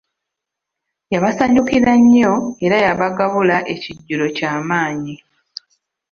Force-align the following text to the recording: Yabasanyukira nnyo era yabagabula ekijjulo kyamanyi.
Yabasanyukira 1.13 1.93
nnyo 2.01 2.33
era 2.65 2.77
yabagabula 2.85 3.57
ekijjulo 3.73 4.25
kyamanyi. 4.37 5.15